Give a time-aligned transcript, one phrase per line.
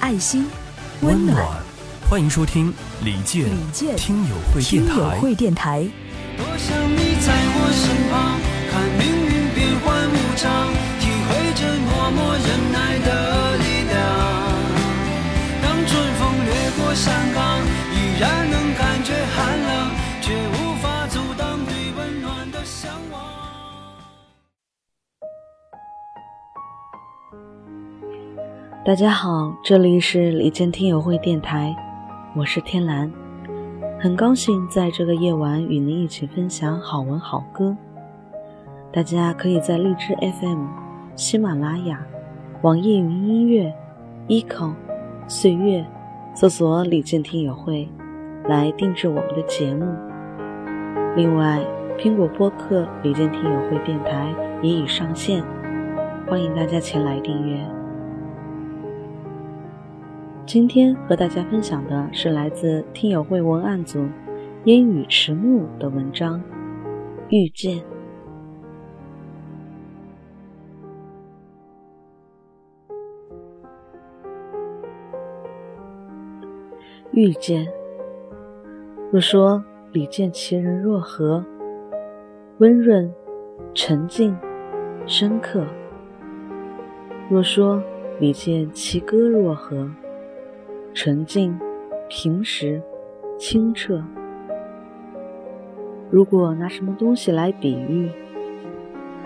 [0.00, 0.46] 爱心，
[1.00, 1.36] 温暖，
[2.08, 2.72] 欢迎收听
[3.02, 4.94] 李健李健听友会电台。
[4.94, 5.88] 友会电台。
[6.36, 8.38] 多想你在我身旁，
[8.70, 13.08] 看命运变幻无常，体会着默默忍耐的
[13.58, 13.94] 力量。
[15.62, 17.47] 当春风掠过山岗，
[28.88, 31.76] 大家好，这里是李健听友会电台，
[32.34, 33.12] 我是天蓝，
[34.00, 37.76] 很高兴在这个夜晚与您一起分享好文好歌。
[38.90, 40.64] 大家可以在荔枝 FM、
[41.16, 42.00] 喜马拉雅、
[42.62, 43.70] 网易云音乐、
[44.28, 44.72] eco、
[45.26, 45.84] 岁月
[46.34, 47.86] 搜索“李健听友会”
[48.48, 49.84] 来定制我们的节目。
[51.14, 51.60] 另外，
[51.98, 55.44] 苹果播客“李健听友会”电台也已上线，
[56.26, 57.77] 欢迎大家前来订阅。
[60.48, 64.08] 今天和大家分享的是来自听友会文案组
[64.64, 66.40] 烟雨迟暮的文章
[67.28, 67.76] 《遇见》。
[77.10, 77.68] 遇见。
[79.12, 79.62] 若说
[79.92, 81.44] 李健其人若何？
[82.56, 83.12] 温润、
[83.74, 84.34] 沉静、
[85.06, 85.66] 深刻。
[87.28, 87.82] 若说
[88.18, 89.90] 李健其歌若何？
[91.00, 91.56] 纯净、
[92.08, 92.82] 平实、
[93.38, 94.02] 清澈。
[96.10, 98.10] 如果拿什么东西来比喻，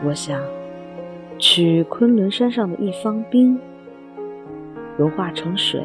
[0.04, 0.38] 我想
[1.38, 3.58] 取昆仑山上的一方冰，
[4.98, 5.82] 融化成水，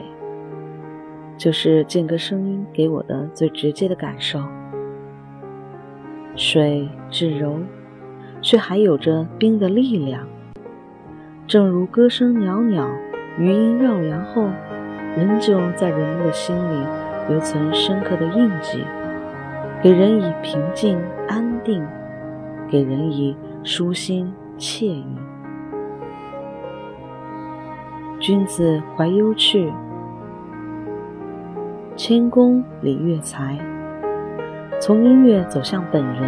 [1.37, 4.41] 就是剑歌声音给我的最直接的感受。
[6.35, 7.61] 水至柔，
[8.41, 10.27] 却还有着冰的力量。
[11.47, 12.89] 正如歌声袅袅，
[13.39, 14.49] 余音绕梁后。
[15.17, 16.85] 仍旧在人们的心里
[17.27, 18.85] 留存深刻的印记，
[19.81, 21.83] 给人以平静安定，
[22.69, 25.17] 给人以舒心惬意。
[28.19, 29.73] 君子怀忧去，
[31.95, 33.57] 谦恭礼乐才。
[34.79, 36.23] 从音乐走向本人，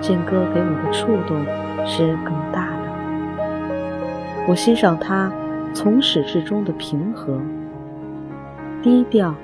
[0.00, 1.38] 健歌给我的触动
[1.86, 2.82] 是更大的。
[4.48, 5.30] 我欣赏他。
[5.74, 7.38] 从始至终的平和、
[8.80, 9.34] 低调，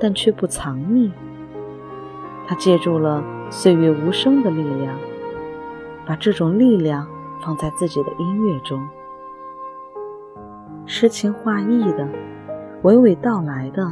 [0.00, 1.08] 但却不藏匿。
[2.48, 4.98] 他借助了岁月无声的力量，
[6.04, 7.06] 把这种力量
[7.40, 8.86] 放在自己的音乐中，
[10.84, 12.08] 诗情画意的、
[12.82, 13.86] 娓娓道来的，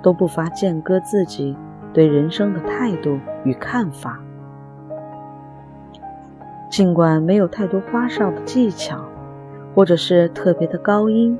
[0.00, 1.56] 都不乏建歌自己
[1.92, 4.20] 对人生的态度与看法。
[6.70, 9.04] 尽管没有太多花哨的技巧。
[9.74, 11.38] 或者是特别的高音，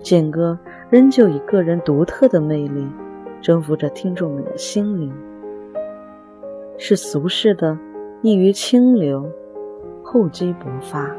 [0.00, 0.58] 健歌
[0.90, 2.86] 仍旧以个人独特的魅力
[3.40, 5.12] 征服着听众们的心灵。
[6.76, 7.78] 是俗世的，
[8.22, 9.28] 易于清流，
[10.02, 11.10] 厚积薄发。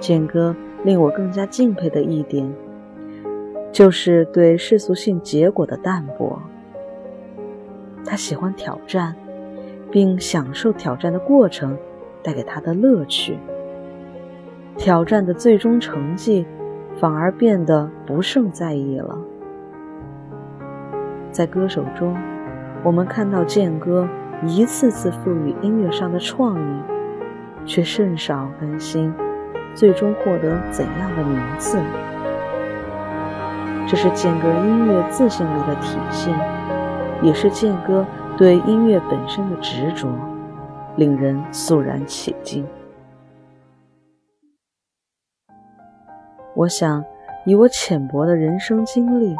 [0.00, 0.54] 健哥
[0.84, 2.50] 令我更加敬佩的一点，
[3.72, 6.40] 就是对世俗性结果的淡泊。
[8.04, 9.14] 他喜欢挑战，
[9.90, 11.76] 并享受挑战的过程。
[12.22, 13.38] 带给他的乐趣，
[14.76, 16.46] 挑战的最终成绩
[16.98, 19.18] 反而变得不胜在意了。
[21.30, 22.16] 在歌手中，
[22.82, 24.08] 我们看到健哥
[24.44, 26.82] 一次次赋予音乐上的创意，
[27.64, 29.12] 却甚少担心
[29.74, 31.78] 最终获得怎样的名次。
[33.86, 36.34] 这是健哥音乐自信力的体现，
[37.22, 38.04] 也是健哥
[38.36, 40.08] 对音乐本身的执着。
[40.98, 42.66] 令人肃然起敬。
[46.56, 47.04] 我想，
[47.46, 49.36] 以我浅薄的人生经历，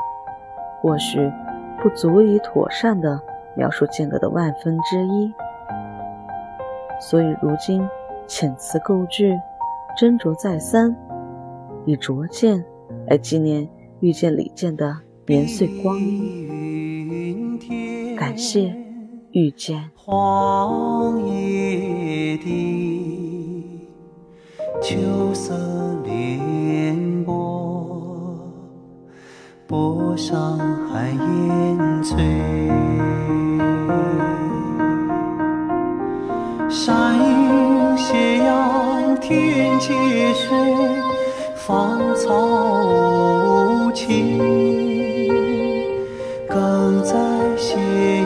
[0.80, 1.18] 或许
[1.82, 3.20] 不足以妥善地
[3.56, 5.32] 描述间隔的万分之一。
[7.00, 7.84] 所以，如今
[8.28, 9.32] 遣词构句，
[9.98, 10.94] 斟酌再三，
[11.84, 12.64] 以拙见
[13.08, 13.68] 来纪念
[13.98, 14.96] 遇见李健的
[15.26, 17.58] 年岁光阴。
[18.16, 18.72] 感谢。
[19.32, 19.90] 遇见
[36.70, 39.88] 山映斜阳天接
[40.34, 40.54] 水，
[41.56, 44.38] 芳草无情，
[46.46, 47.14] 更在
[47.56, 48.17] 斜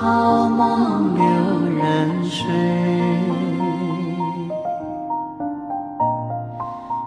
[0.00, 1.24] 好梦留
[1.74, 2.46] 人睡。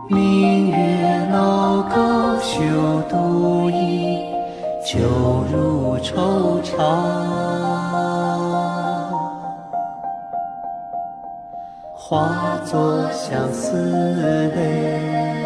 [0.09, 2.59] 明月楼高休
[3.09, 4.17] 独倚，
[4.83, 4.99] 酒
[5.53, 6.77] 入愁肠。
[11.95, 13.71] 化作相思
[14.53, 15.40] 泪。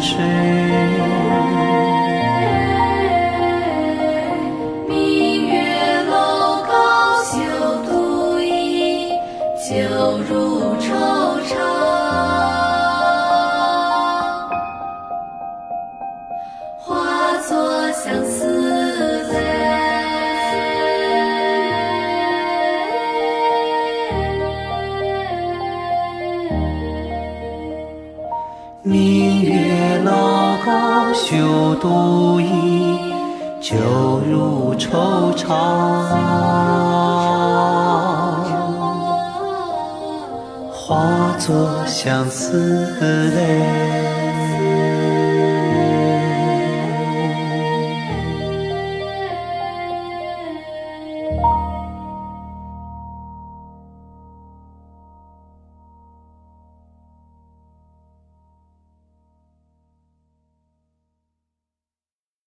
[0.00, 0.16] 水
[4.88, 7.36] 明月楼高休
[7.84, 9.10] 独倚
[9.68, 10.86] 酒入愁
[11.48, 11.58] 肠
[16.78, 18.57] 化作相思
[31.18, 33.12] 高休独倚，
[33.60, 33.76] 酒
[34.30, 35.48] 入愁肠。
[40.70, 42.86] 化作相思
[43.34, 44.17] 泪。